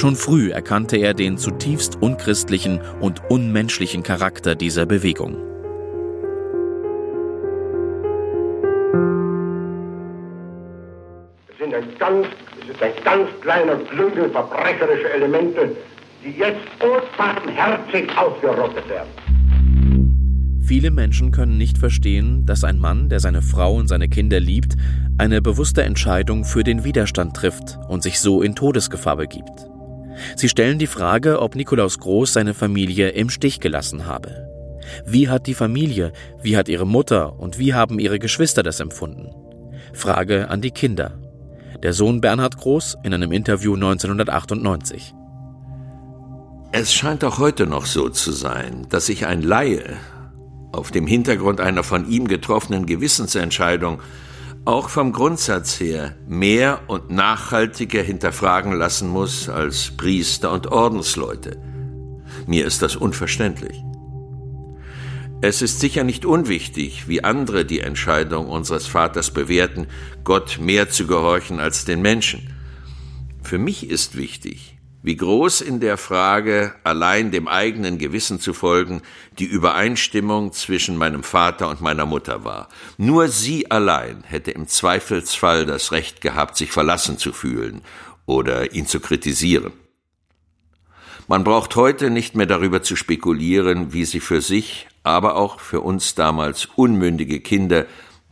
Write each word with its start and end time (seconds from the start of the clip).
Schon 0.00 0.16
früh 0.16 0.50
erkannte 0.50 0.96
er 0.96 1.12
den 1.12 1.36
zutiefst 1.36 2.00
unchristlichen 2.00 2.80
und 3.02 3.20
unmenschlichen 3.28 4.02
Charakter 4.02 4.54
dieser 4.54 4.86
Bewegung. 4.86 5.36
sind 11.58 11.74
ein 11.74 11.84
ganz, 11.98 12.26
es 12.62 12.70
ist 12.70 12.82
ein 12.82 12.92
ganz 13.04 13.28
kleiner 13.42 13.76
Klüngel 13.76 14.30
verbrecherischer 14.30 15.10
Elemente, 15.16 15.76
die 16.24 16.30
jetzt 16.30 16.66
unbarmherzig 16.80 18.08
ausgerottet 18.16 18.88
werden. 18.88 19.10
Viele 20.62 20.90
Menschen 20.90 21.30
können 21.30 21.58
nicht 21.58 21.76
verstehen, 21.76 22.46
dass 22.46 22.64
ein 22.64 22.78
Mann, 22.78 23.10
der 23.10 23.20
seine 23.20 23.42
Frau 23.42 23.74
und 23.74 23.88
seine 23.88 24.08
Kinder 24.08 24.40
liebt, 24.40 24.76
eine 25.18 25.42
bewusste 25.42 25.82
Entscheidung 25.82 26.46
für 26.46 26.64
den 26.64 26.84
Widerstand 26.84 27.36
trifft 27.36 27.78
und 27.90 28.02
sich 28.02 28.18
so 28.18 28.40
in 28.40 28.54
Todesgefahr 28.54 29.18
begibt. 29.18 29.69
Sie 30.36 30.48
stellen 30.48 30.78
die 30.78 30.86
Frage, 30.86 31.40
ob 31.40 31.54
Nikolaus 31.54 31.98
Groß 31.98 32.32
seine 32.32 32.54
Familie 32.54 33.10
im 33.10 33.30
Stich 33.30 33.60
gelassen 33.60 34.06
habe. 34.06 34.48
Wie 35.06 35.28
hat 35.28 35.46
die 35.46 35.54
Familie, 35.54 36.12
wie 36.42 36.56
hat 36.56 36.68
ihre 36.68 36.86
Mutter 36.86 37.38
und 37.38 37.58
wie 37.58 37.74
haben 37.74 37.98
ihre 37.98 38.18
Geschwister 38.18 38.62
das 38.62 38.80
empfunden? 38.80 39.30
Frage 39.92 40.48
an 40.48 40.60
die 40.60 40.70
Kinder. 40.70 41.18
Der 41.82 41.92
Sohn 41.92 42.20
Bernhard 42.20 42.56
Groß 42.58 42.98
in 43.04 43.14
einem 43.14 43.32
Interview 43.32 43.74
1998. 43.74 45.14
Es 46.72 46.92
scheint 46.92 47.24
auch 47.24 47.38
heute 47.38 47.66
noch 47.66 47.86
so 47.86 48.08
zu 48.08 48.32
sein, 48.32 48.86
dass 48.90 49.06
sich 49.06 49.26
ein 49.26 49.42
Laie 49.42 49.96
auf 50.72 50.90
dem 50.90 51.06
Hintergrund 51.06 51.60
einer 51.60 51.82
von 51.82 52.08
ihm 52.08 52.28
getroffenen 52.28 52.86
Gewissensentscheidung 52.86 54.00
auch 54.64 54.88
vom 54.88 55.12
Grundsatz 55.12 55.80
her 55.80 56.16
mehr 56.28 56.82
und 56.86 57.10
nachhaltiger 57.10 58.02
hinterfragen 58.02 58.72
lassen 58.72 59.08
muss 59.08 59.48
als 59.48 59.90
Priester 59.96 60.52
und 60.52 60.66
Ordensleute. 60.66 61.60
Mir 62.46 62.66
ist 62.66 62.82
das 62.82 62.96
unverständlich. 62.96 63.82
Es 65.42 65.62
ist 65.62 65.80
sicher 65.80 66.04
nicht 66.04 66.26
unwichtig, 66.26 67.08
wie 67.08 67.24
andere 67.24 67.64
die 67.64 67.80
Entscheidung 67.80 68.48
unseres 68.48 68.86
Vaters 68.86 69.30
bewerten, 69.30 69.86
Gott 70.22 70.58
mehr 70.60 70.90
zu 70.90 71.06
gehorchen 71.06 71.60
als 71.60 71.86
den 71.86 72.02
Menschen. 72.02 72.54
Für 73.42 73.56
mich 73.56 73.88
ist 73.88 74.18
wichtig, 74.18 74.79
wie 75.02 75.16
groß 75.16 75.62
in 75.62 75.80
der 75.80 75.96
Frage, 75.96 76.74
allein 76.84 77.30
dem 77.30 77.48
eigenen 77.48 77.98
Gewissen 77.98 78.38
zu 78.38 78.52
folgen, 78.52 79.02
die 79.38 79.46
Übereinstimmung 79.46 80.52
zwischen 80.52 80.96
meinem 80.96 81.22
Vater 81.22 81.68
und 81.68 81.80
meiner 81.80 82.06
Mutter 82.06 82.44
war. 82.44 82.68
Nur 82.98 83.28
sie 83.28 83.70
allein 83.70 84.22
hätte 84.24 84.50
im 84.50 84.68
Zweifelsfall 84.68 85.64
das 85.64 85.92
Recht 85.92 86.20
gehabt, 86.20 86.56
sich 86.56 86.70
verlassen 86.70 87.16
zu 87.16 87.32
fühlen 87.32 87.80
oder 88.26 88.72
ihn 88.72 88.86
zu 88.86 89.00
kritisieren. 89.00 89.72
Man 91.28 91.44
braucht 91.44 91.76
heute 91.76 92.10
nicht 92.10 92.34
mehr 92.34 92.46
darüber 92.46 92.82
zu 92.82 92.96
spekulieren, 92.96 93.92
wie 93.92 94.04
sie 94.04 94.20
für 94.20 94.40
sich, 94.40 94.88
aber 95.02 95.36
auch 95.36 95.60
für 95.60 95.80
uns 95.80 96.14
damals 96.14 96.66
unmündige 96.76 97.40
Kinder 97.40 97.86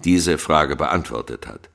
diese 0.04 0.36
Frage 0.36 0.76
beantwortet 0.76 1.46
hat. 1.46 1.70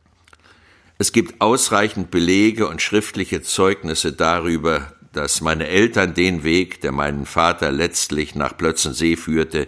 Es 0.98 1.12
gibt 1.12 1.42
ausreichend 1.42 2.12
Belege 2.12 2.68
und 2.68 2.82
schriftliche 2.82 3.42
Zeugnisse 3.42 4.14
darüber, 4.14 4.94
dass 5.12 5.42
meine 5.42 5.68
Eltern 5.68 6.14
den 6.14 6.44
Weg, 6.44 6.82
der 6.82 6.92
meinen 6.92 7.26
Vater 7.26 7.72
letztlich 7.72 8.36
nach 8.36 8.58
Plötzensee 8.58 9.16
führte, 9.16 9.68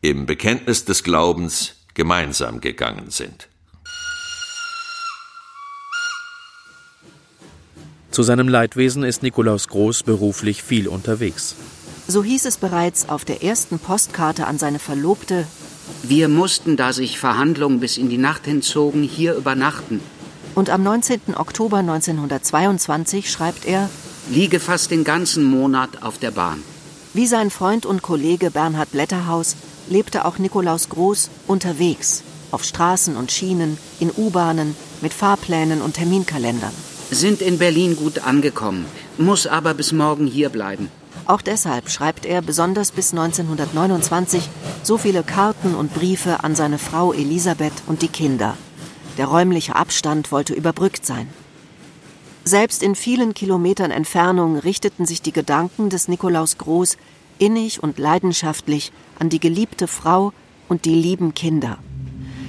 im 0.00 0.26
Bekenntnis 0.26 0.84
des 0.84 1.02
Glaubens 1.02 1.76
gemeinsam 1.94 2.60
gegangen 2.60 3.10
sind. 3.10 3.48
Zu 8.10 8.22
seinem 8.22 8.48
Leidwesen 8.48 9.04
ist 9.04 9.22
Nikolaus 9.22 9.68
Groß 9.68 10.02
beruflich 10.02 10.62
viel 10.62 10.88
unterwegs. 10.88 11.54
So 12.06 12.24
hieß 12.24 12.46
es 12.46 12.56
bereits 12.56 13.08
auf 13.08 13.24
der 13.24 13.42
ersten 13.42 13.78
Postkarte 13.78 14.46
an 14.46 14.58
seine 14.58 14.78
Verlobte. 14.78 15.46
Wir 16.02 16.28
mussten, 16.28 16.76
da 16.76 16.92
sich 16.92 17.18
Verhandlungen 17.18 17.80
bis 17.80 17.98
in 17.98 18.08
die 18.08 18.18
Nacht 18.18 18.44
hinzogen, 18.46 19.02
hier 19.02 19.34
übernachten. 19.34 20.00
Und 20.58 20.70
am 20.70 20.82
19. 20.82 21.36
Oktober 21.36 21.76
1922 21.76 23.30
schreibt 23.30 23.64
er, 23.64 23.88
liege 24.28 24.58
fast 24.58 24.90
den 24.90 25.04
ganzen 25.04 25.44
Monat 25.44 26.02
auf 26.02 26.18
der 26.18 26.32
Bahn. 26.32 26.64
Wie 27.14 27.28
sein 27.28 27.50
Freund 27.50 27.86
und 27.86 28.02
Kollege 28.02 28.50
Bernhard 28.50 28.90
Blätterhaus 28.90 29.54
lebte 29.88 30.24
auch 30.24 30.38
Nikolaus 30.38 30.88
Groß 30.88 31.30
unterwegs, 31.46 32.24
auf 32.50 32.64
Straßen 32.64 33.16
und 33.16 33.30
Schienen, 33.30 33.78
in 34.00 34.10
U-Bahnen, 34.10 34.74
mit 35.00 35.14
Fahrplänen 35.14 35.80
und 35.80 35.94
Terminkalendern. 35.94 36.74
Sind 37.12 37.40
in 37.40 37.58
Berlin 37.58 37.94
gut 37.94 38.26
angekommen, 38.26 38.84
muss 39.16 39.46
aber 39.46 39.74
bis 39.74 39.92
morgen 39.92 40.26
hier 40.26 40.48
bleiben. 40.48 40.90
Auch 41.26 41.40
deshalb 41.40 41.88
schreibt 41.88 42.26
er 42.26 42.42
besonders 42.42 42.90
bis 42.90 43.12
1929 43.12 44.48
so 44.82 44.98
viele 44.98 45.22
Karten 45.22 45.76
und 45.76 45.94
Briefe 45.94 46.42
an 46.42 46.56
seine 46.56 46.78
Frau 46.78 47.12
Elisabeth 47.12 47.74
und 47.86 48.02
die 48.02 48.08
Kinder. 48.08 48.56
Der 49.18 49.26
räumliche 49.26 49.74
Abstand 49.74 50.32
wollte 50.32 50.54
überbrückt 50.54 51.04
sein. 51.04 51.28
Selbst 52.44 52.82
in 52.82 52.94
vielen 52.94 53.34
Kilometern 53.34 53.90
Entfernung 53.90 54.56
richteten 54.56 55.04
sich 55.04 55.20
die 55.20 55.32
Gedanken 55.32 55.90
des 55.90 56.08
Nikolaus 56.08 56.56
Groß 56.56 56.96
innig 57.38 57.82
und 57.82 57.98
leidenschaftlich 57.98 58.92
an 59.18 59.28
die 59.28 59.40
geliebte 59.40 59.86
Frau 59.88 60.32
und 60.68 60.84
die 60.84 60.94
lieben 60.94 61.34
Kinder. 61.34 61.78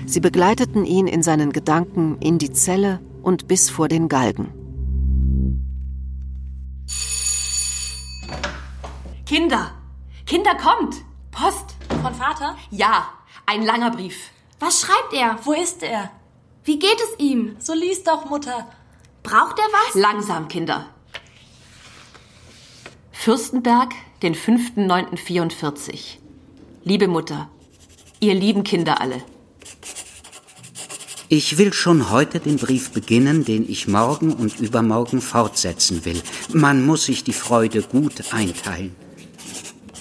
Sie 0.05 0.19
begleiteten 0.19 0.85
ihn 0.85 1.07
in 1.07 1.23
seinen 1.23 1.51
Gedanken 1.51 2.17
in 2.19 2.37
die 2.37 2.51
Zelle 2.51 2.99
und 3.23 3.47
bis 3.47 3.69
vor 3.69 3.87
den 3.87 4.07
Galgen. 4.07 4.53
Kinder! 9.25 9.71
Kinder, 10.25 10.55
kommt! 10.55 10.95
Post! 11.31 11.75
Von 12.01 12.15
Vater? 12.15 12.55
Ja, 12.71 13.09
ein 13.45 13.63
langer 13.63 13.91
Brief. 13.91 14.31
Was 14.59 14.81
schreibt 14.81 15.13
er? 15.13 15.37
Wo 15.43 15.53
ist 15.53 15.83
er? 15.83 16.09
Wie 16.69 16.77
geht 16.77 17.01
es 17.01 17.17
ihm? 17.17 17.55
So 17.57 17.73
liest 17.73 18.05
doch, 18.05 18.29
Mutter. 18.29 18.67
Braucht 19.23 19.57
er 19.57 19.65
was? 19.71 19.95
Langsam, 19.95 20.47
Kinder. 20.47 20.85
Fürstenberg, 23.11 23.91
den 24.21 24.35
5.9.44. 24.35 26.17
Liebe 26.83 27.07
Mutter, 27.07 27.49
ihr 28.19 28.35
lieben 28.35 28.63
Kinder 28.63 29.01
alle. 29.01 29.23
Ich 31.27 31.57
will 31.57 31.73
schon 31.73 32.11
heute 32.11 32.39
den 32.39 32.57
Brief 32.57 32.91
beginnen, 32.91 33.45
den 33.45 33.67
ich 33.67 33.87
morgen 33.87 34.31
und 34.31 34.59
übermorgen 34.59 35.21
fortsetzen 35.21 36.05
will. 36.05 36.21
Man 36.53 36.85
muss 36.85 37.05
sich 37.05 37.23
die 37.23 37.33
Freude 37.33 37.81
gut 37.81 38.31
einteilen. 38.31 38.95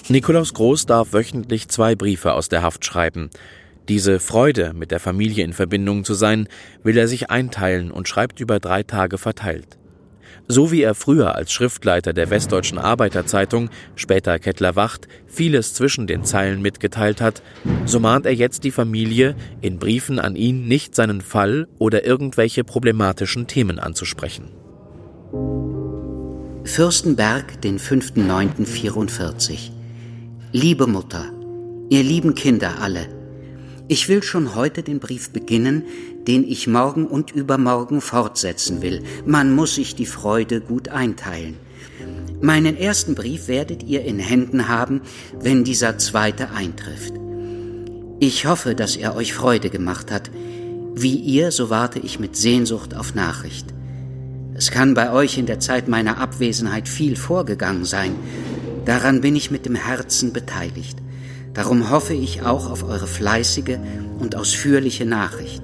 Nikolaus 0.07 0.53
Groß 0.53 0.85
darf 0.85 1.13
wöchentlich 1.13 1.67
zwei 1.69 1.95
Briefe 1.95 2.33
aus 2.33 2.47
der 2.47 2.61
Haft 2.61 2.85
schreiben. 2.85 3.31
Diese 3.89 4.19
Freude, 4.19 4.73
mit 4.75 4.91
der 4.91 4.99
Familie 4.99 5.43
in 5.43 5.51
Verbindung 5.51 6.03
zu 6.03 6.13
sein, 6.13 6.47
will 6.83 6.95
er 6.95 7.07
sich 7.07 7.31
einteilen 7.31 7.89
und 7.89 8.07
schreibt 8.07 8.39
über 8.39 8.59
drei 8.59 8.83
Tage 8.83 9.17
verteilt. 9.17 9.79
So 10.47 10.71
wie 10.71 10.83
er 10.83 10.93
früher 10.93 11.33
als 11.33 11.51
Schriftleiter 11.51 12.13
der 12.13 12.29
Westdeutschen 12.29 12.77
Arbeiterzeitung, 12.77 13.69
später 13.95 14.37
Kettler 14.37 14.75
Wacht, 14.75 15.07
vieles 15.25 15.73
zwischen 15.73 16.05
den 16.05 16.23
Zeilen 16.23 16.61
mitgeteilt 16.61 17.19
hat, 17.19 17.41
so 17.85 17.99
mahnt 17.99 18.27
er 18.27 18.33
jetzt 18.35 18.63
die 18.63 18.71
Familie, 18.71 19.35
in 19.61 19.79
Briefen 19.79 20.19
an 20.19 20.35
ihn 20.35 20.67
nicht 20.67 20.93
seinen 20.93 21.21
Fall 21.21 21.67
oder 21.79 22.05
irgendwelche 22.05 22.63
problematischen 22.63 23.47
Themen 23.47 23.79
anzusprechen. 23.79 24.51
Fürstenberg, 26.63 27.59
den 27.61 27.79
5.9.44. 27.79 29.71
Liebe 30.51 30.85
Mutter, 30.85 31.25
ihr 31.89 32.03
lieben 32.03 32.35
Kinder 32.35 32.81
alle, 32.81 33.18
ich 33.89 34.07
will 34.07 34.21
schon 34.21 34.53
heute 34.53 34.83
den 34.83 34.99
Brief 34.99 35.31
beginnen, 35.31 35.83
den 36.27 36.47
ich 36.47 36.67
morgen 36.67 37.07
und 37.07 37.31
übermorgen 37.31 38.01
fortsetzen 38.01 38.83
will. 38.83 39.01
Man 39.25 39.53
muss 39.53 39.75
sich 39.75 39.95
die 39.95 40.05
Freude 40.05 40.61
gut 40.61 40.89
einteilen. 40.89 41.57
Meinen 42.39 42.77
ersten 42.77 43.15
Brief 43.15 43.47
werdet 43.47 43.81
ihr 43.83 44.05
in 44.05 44.19
Händen 44.19 44.67
haben, 44.67 45.01
wenn 45.41 45.63
dieser 45.63 45.97
zweite 45.97 46.51
eintrifft. 46.51 47.13
Ich 48.19 48.45
hoffe, 48.45 48.75
dass 48.75 48.95
er 48.95 49.15
euch 49.15 49.33
Freude 49.33 49.71
gemacht 49.71 50.11
hat. 50.11 50.29
Wie 50.93 51.15
ihr, 51.15 51.51
so 51.51 51.71
warte 51.71 51.97
ich 51.97 52.19
mit 52.19 52.35
Sehnsucht 52.35 52.95
auf 52.95 53.15
Nachricht. 53.15 53.73
Es 54.53 54.69
kann 54.69 54.93
bei 54.93 55.11
euch 55.11 55.39
in 55.39 55.47
der 55.47 55.59
Zeit 55.59 55.87
meiner 55.87 56.19
Abwesenheit 56.19 56.87
viel 56.87 57.15
vorgegangen 57.15 57.85
sein. 57.85 58.15
Daran 58.85 59.21
bin 59.21 59.35
ich 59.35 59.49
mit 59.49 59.65
dem 59.65 59.75
Herzen 59.75 60.31
beteiligt. 60.31 60.97
Darum 61.53 61.89
hoffe 61.89 62.13
ich 62.13 62.43
auch 62.43 62.69
auf 62.69 62.83
eure 62.83 63.07
fleißige 63.07 63.77
und 64.19 64.35
ausführliche 64.35 65.05
Nachricht. 65.05 65.63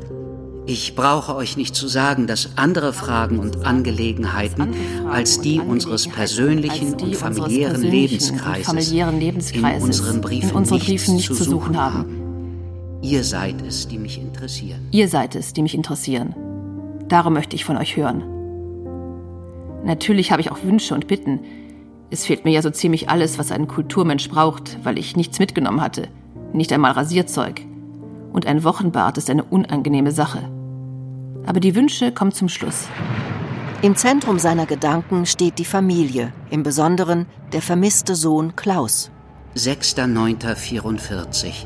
Ich 0.67 0.95
brauche 0.95 1.35
euch 1.35 1.57
nicht 1.57 1.75
zu 1.75 1.87
sagen, 1.87 2.25
dass 2.25 2.49
andere 2.55 2.91
Fragen 2.91 3.37
und 3.37 3.65
Angelegenheiten 3.65 4.73
als 5.07 5.39
die 5.39 5.59
unseres 5.59 6.07
persönlichen 6.07 6.95
und 6.95 7.15
familiären 7.15 7.83
Lebenskreises 7.83 8.91
in 8.91 9.63
unseren 9.81 10.21
Briefen 10.21 11.15
nichts 11.15 11.37
zu 11.37 11.43
suchen 11.43 11.79
haben. 11.79 12.99
Ihr 13.03 13.23
seid 13.23 13.61
es, 13.61 13.87
die 13.87 13.99
mich 13.99 14.19
interessieren. 14.19 14.79
Ihr 14.89 15.07
seid 15.07 15.35
es, 15.35 15.53
die 15.53 15.61
mich 15.61 15.75
interessieren. 15.75 16.33
Darum 17.07 17.33
möchte 17.33 17.55
ich 17.55 17.63
von 17.63 17.77
euch 17.77 17.95
hören. 17.95 18.23
Natürlich 19.85 20.31
habe 20.31 20.41
ich 20.41 20.51
auch 20.51 20.63
Wünsche 20.63 20.95
und 20.95 21.05
Bitten, 21.05 21.41
es 22.15 22.25
fehlt 22.25 22.45
mir 22.45 22.51
ja 22.51 22.61
so 22.61 22.69
ziemlich 22.69 23.09
alles, 23.09 23.37
was 23.37 23.51
ein 23.51 23.67
Kulturmensch 23.67 24.29
braucht, 24.29 24.79
weil 24.83 24.97
ich 24.97 25.17
nichts 25.17 25.37
mitgenommen 25.37 25.81
hatte. 25.81 26.07
Nicht 26.53 26.71
einmal 26.71 26.93
Rasierzeug. 26.93 27.59
Und 28.31 28.45
ein 28.45 28.63
Wochenbad 28.63 29.17
ist 29.17 29.29
eine 29.29 29.43
unangenehme 29.43 30.13
Sache. 30.13 30.49
Aber 31.45 31.59
die 31.59 31.75
Wünsche 31.75 32.13
kommen 32.13 32.31
zum 32.31 32.47
Schluss. 32.47 32.87
Im 33.81 33.97
Zentrum 33.97 34.39
seiner 34.39 34.65
Gedanken 34.65 35.25
steht 35.25 35.59
die 35.59 35.65
Familie, 35.65 36.31
im 36.49 36.63
Besonderen 36.63 37.25
der 37.51 37.61
vermisste 37.61 38.15
Sohn 38.15 38.55
Klaus. 38.55 39.11
6.9.44 39.57 41.65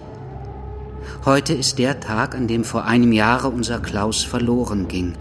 Heute 1.26 1.54
ist 1.54 1.78
der 1.78 2.00
Tag, 2.00 2.34
an 2.34 2.48
dem 2.48 2.64
vor 2.64 2.86
einem 2.86 3.12
Jahre 3.12 3.50
unser 3.50 3.80
Klaus 3.80 4.24
verloren 4.24 4.88
ging. 4.88 5.14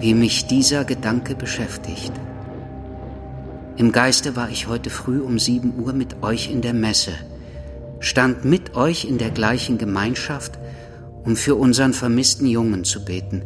Wie 0.00 0.14
mich 0.14 0.48
dieser 0.48 0.84
Gedanke 0.84 1.36
beschäftigt. 1.36 2.12
Im 3.76 3.92
Geiste 3.92 4.36
war 4.36 4.48
ich 4.48 4.68
heute 4.68 4.88
früh 4.88 5.20
um 5.20 5.38
sieben 5.38 5.78
Uhr 5.78 5.92
mit 5.92 6.22
euch 6.22 6.50
in 6.50 6.62
der 6.62 6.72
Messe, 6.72 7.12
stand 8.00 8.46
mit 8.46 8.74
euch 8.74 9.04
in 9.04 9.18
der 9.18 9.30
gleichen 9.30 9.76
Gemeinschaft, 9.76 10.58
um 11.24 11.36
für 11.36 11.56
unseren 11.56 11.92
vermissten 11.92 12.46
Jungen 12.46 12.84
zu 12.84 13.04
beten. 13.04 13.42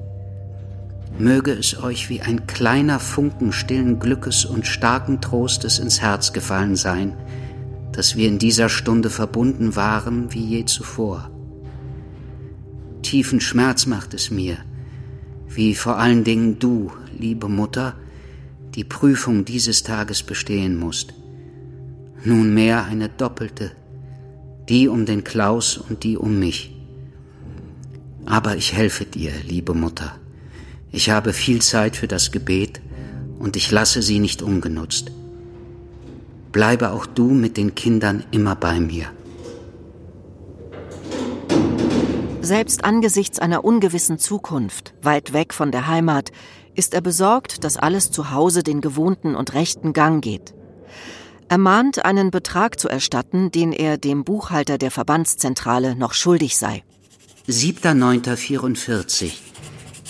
Möge 1.18 1.50
es 1.50 1.82
euch 1.82 2.08
wie 2.08 2.20
ein 2.20 2.46
kleiner 2.46 3.00
Funken 3.00 3.52
stillen 3.52 3.98
Glückes 3.98 4.44
und 4.44 4.68
starken 4.68 5.20
Trostes 5.20 5.80
ins 5.80 6.00
Herz 6.00 6.32
gefallen 6.32 6.76
sein, 6.76 7.16
dass 7.90 8.14
wir 8.14 8.28
in 8.28 8.38
dieser 8.38 8.68
Stunde 8.68 9.10
verbunden 9.10 9.74
waren 9.74 10.32
wie 10.32 10.44
je 10.44 10.64
zuvor. 10.64 11.28
Tiefen 13.02 13.40
Schmerz 13.40 13.86
macht 13.86 14.14
es 14.14 14.30
mir, 14.30 14.58
wie 15.48 15.74
vor 15.74 15.98
allen 15.98 16.22
Dingen 16.22 16.60
du, 16.60 16.92
liebe 17.18 17.48
Mutter, 17.48 17.96
die 18.74 18.84
Prüfung 18.84 19.44
dieses 19.44 19.82
Tages 19.82 20.22
bestehen 20.22 20.78
musst. 20.78 21.14
Nunmehr 22.24 22.84
eine 22.84 23.08
doppelte, 23.08 23.72
die 24.68 24.88
um 24.88 25.06
den 25.06 25.24
Klaus 25.24 25.76
und 25.78 26.04
die 26.04 26.16
um 26.16 26.38
mich. 26.38 26.74
Aber 28.26 28.56
ich 28.56 28.72
helfe 28.74 29.04
dir, 29.04 29.32
liebe 29.48 29.74
Mutter. 29.74 30.14
Ich 30.92 31.10
habe 31.10 31.32
viel 31.32 31.62
Zeit 31.62 31.96
für 31.96 32.08
das 32.08 32.30
Gebet 32.30 32.80
und 33.38 33.56
ich 33.56 33.70
lasse 33.70 34.02
sie 34.02 34.18
nicht 34.18 34.42
ungenutzt. 34.42 35.10
Bleibe 36.52 36.90
auch 36.90 37.06
du 37.06 37.30
mit 37.30 37.56
den 37.56 37.74
Kindern 37.74 38.24
immer 38.30 38.54
bei 38.54 38.80
mir. 38.80 39.06
Selbst 42.42 42.84
angesichts 42.84 43.38
einer 43.38 43.64
ungewissen 43.64 44.18
Zukunft, 44.18 44.94
weit 45.02 45.34
weg 45.34 45.52
von 45.52 45.70
der 45.70 45.86
Heimat, 45.86 46.32
ist 46.74 46.94
er 46.94 47.02
besorgt, 47.02 47.64
dass 47.64 47.76
alles 47.76 48.10
zu 48.10 48.30
Hause 48.30 48.62
den 48.62 48.80
gewohnten 48.80 49.34
und 49.34 49.52
rechten 49.52 49.92
Gang 49.92 50.24
geht. 50.24 50.54
Er 51.48 51.58
mahnt, 51.58 52.04
einen 52.04 52.30
Betrag 52.30 52.80
zu 52.80 52.88
erstatten, 52.88 53.50
den 53.50 53.72
er 53.72 53.98
dem 53.98 54.24
Buchhalter 54.24 54.78
der 54.78 54.90
Verbandszentrale 54.90 55.96
noch 55.96 56.14
schuldig 56.14 56.56
sei. 56.56 56.82
7.9.44 57.48 59.32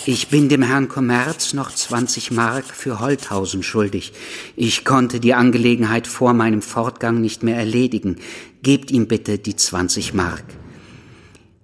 Ich 0.05 0.29
bin 0.29 0.47
dem 0.47 0.61
Herrn 0.61 0.87
Kommerz 0.87 1.53
noch 1.53 1.69
20 1.69 2.31
Mark 2.31 2.65
für 2.65 3.01
Holthausen 3.01 3.61
schuldig. 3.61 4.13
Ich 4.55 4.85
konnte 4.85 5.19
die 5.19 5.33
Angelegenheit 5.33 6.07
vor 6.07 6.33
meinem 6.33 6.61
Fortgang 6.61 7.19
nicht 7.19 7.43
mehr 7.43 7.57
erledigen. 7.57 8.19
Gebt 8.61 8.89
ihm 8.89 9.07
bitte 9.07 9.37
die 9.37 9.55
20 9.57 10.13
Mark. 10.13 10.43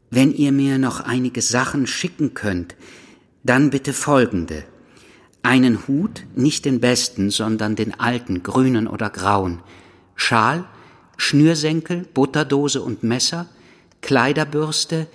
Wenn 0.09 0.33
ihr 0.33 0.51
mir 0.51 0.77
noch 0.77 1.01
einige 1.01 1.41
Sachen 1.41 1.87
schicken 1.87 2.33
könnt, 2.33 2.75
dann 3.43 3.69
bitte 3.69 3.93
folgende 3.93 4.63
einen 5.47 5.87
Hut, 5.87 6.25
nicht 6.35 6.65
den 6.65 6.81
besten, 6.81 7.29
sondern 7.29 7.77
den 7.77 7.97
alten, 7.97 8.43
grünen 8.43 8.85
oder 8.85 9.09
grauen, 9.09 9.61
Schal, 10.15 10.65
Schnürsenkel, 11.15 12.05
Butterdose 12.13 12.81
und 12.81 13.03
Messer, 13.03 13.47
Kleiderbürste, 14.01 15.07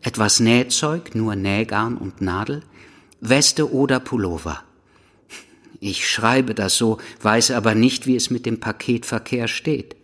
etwas 0.00 0.38
Nähzeug, 0.38 1.14
nur 1.16 1.34
Nähgarn 1.34 1.96
und 1.96 2.20
Nadel, 2.20 2.62
Weste 3.20 3.72
oder 3.72 3.98
Pullover. 3.98 4.62
Ich 5.80 6.08
schreibe 6.08 6.54
das 6.54 6.76
so, 6.76 6.98
weiß 7.22 7.50
aber 7.50 7.74
nicht, 7.74 8.06
wie 8.06 8.14
es 8.14 8.30
mit 8.30 8.46
dem 8.46 8.60
Paketverkehr 8.60 9.48
steht. 9.48 9.96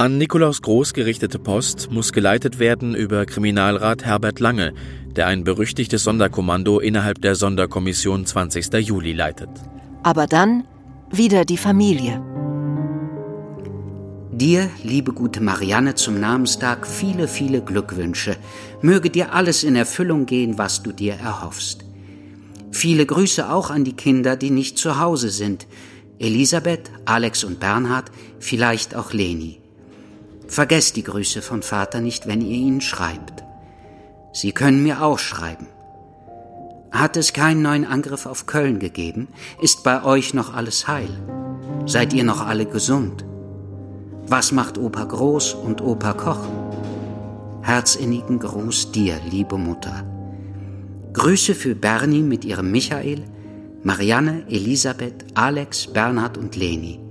An 0.00 0.16
Nikolaus 0.16 0.62
Groß 0.62 0.94
gerichtete 0.94 1.40
Post 1.40 1.90
muss 1.90 2.12
geleitet 2.12 2.60
werden 2.60 2.94
über 2.94 3.26
Kriminalrat 3.26 4.04
Herbert 4.04 4.38
Lange, 4.38 4.72
der 5.16 5.26
ein 5.26 5.42
berüchtigtes 5.42 6.04
Sonderkommando 6.04 6.78
innerhalb 6.78 7.20
der 7.20 7.34
Sonderkommission 7.34 8.24
20. 8.24 8.74
Juli 8.74 9.12
leitet. 9.12 9.48
Aber 10.04 10.28
dann 10.28 10.68
wieder 11.10 11.44
die 11.44 11.56
Familie. 11.56 12.22
Dir, 14.30 14.70
liebe 14.84 15.12
gute 15.12 15.40
Marianne, 15.40 15.96
zum 15.96 16.20
Namenstag 16.20 16.86
viele, 16.86 17.26
viele 17.26 17.60
Glückwünsche. 17.60 18.36
Möge 18.80 19.10
dir 19.10 19.34
alles 19.34 19.64
in 19.64 19.74
Erfüllung 19.74 20.26
gehen, 20.26 20.58
was 20.58 20.80
du 20.84 20.92
dir 20.92 21.14
erhoffst. 21.14 21.84
Viele 22.70 23.04
Grüße 23.04 23.50
auch 23.50 23.70
an 23.70 23.82
die 23.82 23.96
Kinder, 23.96 24.36
die 24.36 24.50
nicht 24.50 24.78
zu 24.78 25.00
Hause 25.00 25.30
sind. 25.30 25.66
Elisabeth, 26.20 26.88
Alex 27.04 27.42
und 27.42 27.58
Bernhard, 27.58 28.12
vielleicht 28.38 28.94
auch 28.94 29.12
Leni. 29.12 29.60
Vergesst 30.48 30.96
die 30.96 31.04
Grüße 31.04 31.42
von 31.42 31.62
Vater 31.62 32.00
nicht, 32.00 32.26
wenn 32.26 32.40
ihr 32.40 32.56
ihn 32.56 32.80
schreibt. 32.80 33.44
Sie 34.32 34.52
können 34.52 34.82
mir 34.82 35.02
auch 35.02 35.18
schreiben. 35.18 35.66
Hat 36.90 37.18
es 37.18 37.34
keinen 37.34 37.60
neuen 37.60 37.84
Angriff 37.84 38.24
auf 38.24 38.46
Köln 38.46 38.78
gegeben? 38.78 39.28
Ist 39.60 39.84
bei 39.84 40.02
euch 40.02 40.32
noch 40.32 40.54
alles 40.54 40.88
heil? 40.88 41.10
Seid 41.84 42.14
ihr 42.14 42.24
noch 42.24 42.44
alle 42.44 42.64
gesund? 42.64 43.24
Was 44.26 44.52
macht 44.52 44.78
Opa 44.78 45.04
Groß 45.04 45.52
und 45.54 45.82
Opa 45.82 46.14
Koch? 46.14 46.46
Herzinnigen 47.62 48.38
Gruß 48.38 48.92
dir, 48.92 49.20
liebe 49.30 49.58
Mutter. 49.58 50.04
Grüße 51.12 51.54
für 51.54 51.74
Bernie 51.74 52.22
mit 52.22 52.44
ihrem 52.44 52.70
Michael, 52.70 53.24
Marianne, 53.82 54.44
Elisabeth, 54.48 55.26
Alex, 55.34 55.88
Bernhard 55.88 56.38
und 56.38 56.56
Leni. 56.56 57.07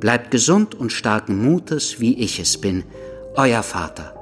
Bleibt 0.00 0.30
gesund 0.30 0.74
und 0.76 0.92
starken 0.92 1.42
Mutes, 1.42 1.98
wie 1.98 2.14
ich 2.18 2.38
es 2.38 2.60
bin, 2.60 2.84
euer 3.34 3.62
Vater. 3.62 4.14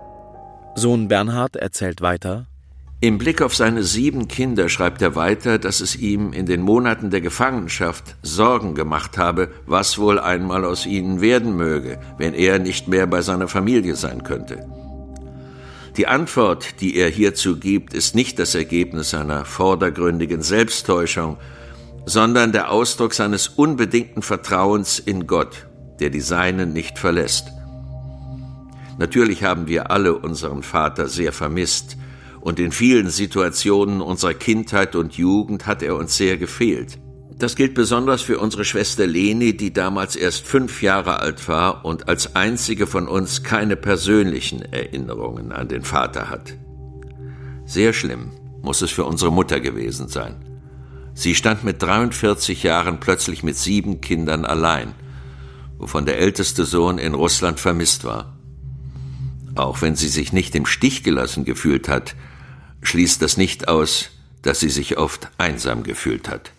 Sohn 0.74 1.08
Bernhard 1.08 1.56
erzählt 1.56 2.00
weiter. 2.00 2.46
Im 3.00 3.18
Blick 3.18 3.42
auf 3.42 3.54
seine 3.54 3.82
sieben 3.82 4.26
Kinder 4.26 4.70
schreibt 4.70 5.02
er 5.02 5.14
weiter, 5.16 5.58
dass 5.58 5.80
es 5.80 5.94
ihm 5.94 6.32
in 6.32 6.46
den 6.46 6.62
Monaten 6.62 7.10
der 7.10 7.20
Gefangenschaft 7.20 8.16
Sorgen 8.22 8.74
gemacht 8.74 9.18
habe, 9.18 9.50
was 9.66 9.98
wohl 9.98 10.18
einmal 10.18 10.64
aus 10.64 10.86
ihnen 10.86 11.20
werden 11.20 11.56
möge, 11.56 11.98
wenn 12.16 12.32
er 12.32 12.58
nicht 12.58 12.88
mehr 12.88 13.06
bei 13.06 13.20
seiner 13.20 13.48
Familie 13.48 13.96
sein 13.96 14.24
könnte. 14.24 14.66
Die 15.98 16.06
Antwort, 16.06 16.80
die 16.80 16.96
er 16.96 17.10
hierzu 17.10 17.58
gibt, 17.58 17.92
ist 17.92 18.14
nicht 18.14 18.38
das 18.38 18.54
Ergebnis 18.54 19.12
einer 19.12 19.44
vordergründigen 19.44 20.40
Selbsttäuschung, 20.40 21.36
sondern 22.06 22.52
der 22.52 22.70
Ausdruck 22.70 23.12
seines 23.12 23.48
unbedingten 23.48 24.22
Vertrauens 24.22 24.98
in 25.00 25.26
Gott, 25.26 25.66
der 26.00 26.08
die 26.08 26.20
Seinen 26.20 26.72
nicht 26.72 26.98
verlässt. 26.98 27.48
Natürlich 28.98 29.42
haben 29.44 29.66
wir 29.66 29.90
alle 29.90 30.16
unseren 30.16 30.62
Vater 30.62 31.08
sehr 31.08 31.32
vermisst, 31.32 31.98
und 32.40 32.60
in 32.60 32.70
vielen 32.70 33.10
Situationen 33.10 34.00
unserer 34.00 34.32
Kindheit 34.32 34.94
und 34.94 35.14
Jugend 35.14 35.66
hat 35.66 35.82
er 35.82 35.96
uns 35.96 36.16
sehr 36.16 36.36
gefehlt. 36.36 36.96
Das 37.36 37.56
gilt 37.56 37.74
besonders 37.74 38.22
für 38.22 38.38
unsere 38.38 38.64
Schwester 38.64 39.04
Leni, 39.04 39.56
die 39.56 39.72
damals 39.72 40.14
erst 40.14 40.46
fünf 40.46 40.80
Jahre 40.80 41.18
alt 41.18 41.48
war 41.48 41.84
und 41.84 42.08
als 42.08 42.36
einzige 42.36 42.86
von 42.86 43.08
uns 43.08 43.42
keine 43.42 43.74
persönlichen 43.74 44.62
Erinnerungen 44.62 45.50
an 45.50 45.66
den 45.66 45.82
Vater 45.82 46.30
hat. 46.30 46.54
Sehr 47.64 47.92
schlimm 47.92 48.30
muss 48.62 48.80
es 48.80 48.92
für 48.92 49.04
unsere 49.04 49.32
Mutter 49.32 49.58
gewesen 49.58 50.06
sein. 50.06 50.45
Sie 51.16 51.34
stand 51.34 51.64
mit 51.64 51.82
43 51.82 52.62
Jahren 52.62 53.00
plötzlich 53.00 53.42
mit 53.42 53.56
sieben 53.56 54.02
Kindern 54.02 54.44
allein, 54.44 54.92
wovon 55.78 56.04
der 56.04 56.18
älteste 56.18 56.66
Sohn 56.66 56.98
in 56.98 57.14
Russland 57.14 57.58
vermisst 57.58 58.04
war. 58.04 58.36
Auch 59.54 59.80
wenn 59.80 59.96
sie 59.96 60.08
sich 60.08 60.34
nicht 60.34 60.54
im 60.54 60.66
Stich 60.66 61.02
gelassen 61.02 61.46
gefühlt 61.46 61.88
hat, 61.88 62.14
schließt 62.82 63.22
das 63.22 63.38
nicht 63.38 63.66
aus, 63.66 64.10
dass 64.42 64.60
sie 64.60 64.68
sich 64.68 64.98
oft 64.98 65.30
einsam 65.38 65.84
gefühlt 65.84 66.28
hat. 66.28 66.52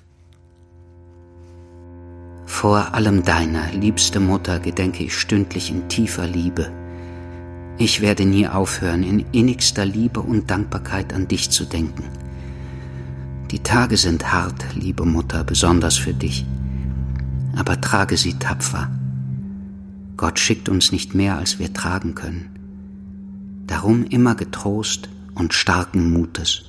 Vor 2.48 2.96
allem 2.96 3.24
deiner, 3.24 3.72
liebste 3.74 4.20
Mutter, 4.20 4.60
gedenke 4.60 5.04
ich 5.04 5.16
stündlich 5.16 5.70
in 5.70 5.88
tiefer 5.88 6.26
Liebe. 6.26 6.72
Ich 7.78 8.02
werde 8.02 8.26
nie 8.26 8.48
aufhören, 8.48 9.04
in 9.04 9.24
innigster 9.34 9.86
Liebe 9.86 10.22
und 10.22 10.50
Dankbarkeit 10.50 11.14
an 11.14 11.28
dich 11.28 11.52
zu 11.52 11.64
denken. 11.66 12.10
Die 13.52 13.60
Tage 13.60 13.96
sind 13.96 14.34
hart, 14.34 14.76
liebe 14.76 15.06
Mutter, 15.06 15.46
besonders 15.46 15.96
für 15.96 16.14
dich, 16.14 16.46
aber 17.56 17.80
trage 17.80 18.18
sie 18.18 18.34
tapfer. 18.34 18.90
Gott 20.18 20.38
schickt 20.38 20.68
uns 20.68 20.92
nicht 20.92 21.16
mehr, 21.16 21.38
als 21.38 21.58
wir 21.58 21.72
tragen 21.74 22.14
können. 22.14 22.50
Darum 23.66 24.04
immer 24.04 24.36
getrost 24.36 25.08
und 25.34 25.54
starken 25.54 26.12
Mutes. 26.12 26.66